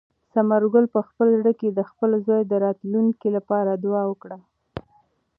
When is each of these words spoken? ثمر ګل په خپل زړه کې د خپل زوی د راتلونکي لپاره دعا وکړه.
ثمر 0.33 0.63
ګل 0.73 0.85
په 0.95 1.01
خپل 1.07 1.27
زړه 1.39 1.53
کې 1.59 1.69
د 1.71 1.79
خپل 1.89 2.11
زوی 2.25 2.41
د 2.45 2.53
راتلونکي 2.65 3.29
لپاره 3.37 3.71
دعا 3.83 4.03
وکړه. 4.07 4.37